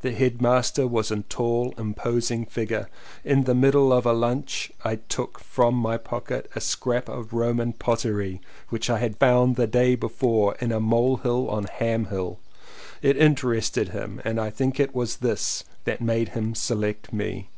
The 0.00 0.12
headmaster 0.12 0.86
was 0.86 1.10
a 1.10 1.20
tall 1.20 1.74
imposing 1.76 2.46
figure. 2.46 2.88
In 3.24 3.44
the 3.44 3.54
middle 3.54 3.92
of 3.92 4.06
lunch 4.06 4.72
I 4.86 4.96
took 4.96 5.38
from 5.38 5.74
my 5.74 5.98
pocket 5.98 6.50
a 6.56 6.62
scrap 6.62 7.10
of 7.10 7.34
Roman 7.34 7.74
pottery 7.74 8.40
which 8.70 8.88
I 8.88 9.00
had 9.00 9.18
found 9.18 9.56
the 9.56 9.66
day 9.66 9.96
before 9.96 10.54
in 10.62 10.72
a 10.72 10.80
mole 10.80 11.18
hill 11.18 11.50
on 11.50 11.64
Ham 11.64 12.06
Hill. 12.06 12.38
It 13.02 13.18
interested 13.18 13.90
him 13.90 14.22
and 14.24 14.40
I 14.40 14.48
think 14.48 14.80
it 14.80 14.94
was 14.94 15.18
this 15.18 15.64
that 15.84 16.00
made 16.00 16.30
him 16.30 16.54
select 16.54 17.12
me. 17.12 17.50